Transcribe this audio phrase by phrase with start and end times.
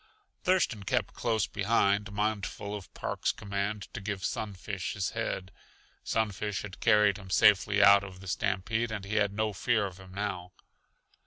[0.45, 5.51] Thurston kept close behind, mindful of Park's command to give Sunfish his head.
[6.03, 9.99] Sunfish had carried him safely out of the stampede and he had no fear of
[9.99, 10.53] him now.